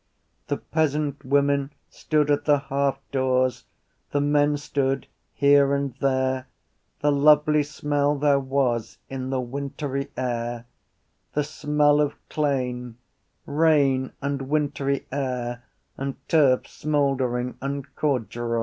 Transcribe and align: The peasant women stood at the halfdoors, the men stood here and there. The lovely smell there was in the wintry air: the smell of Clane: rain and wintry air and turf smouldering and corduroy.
The 0.47 0.57
peasant 0.57 1.23
women 1.23 1.73
stood 1.91 2.31
at 2.31 2.45
the 2.45 2.57
halfdoors, 2.57 3.65
the 4.09 4.19
men 4.19 4.57
stood 4.57 5.05
here 5.31 5.75
and 5.75 5.93
there. 5.99 6.47
The 7.01 7.11
lovely 7.11 7.61
smell 7.61 8.17
there 8.17 8.39
was 8.39 8.97
in 9.09 9.29
the 9.29 9.39
wintry 9.39 10.09
air: 10.17 10.65
the 11.35 11.43
smell 11.43 12.01
of 12.01 12.15
Clane: 12.29 12.97
rain 13.45 14.11
and 14.23 14.49
wintry 14.49 15.05
air 15.11 15.63
and 15.97 16.15
turf 16.27 16.67
smouldering 16.67 17.59
and 17.61 17.95
corduroy. 17.95 18.59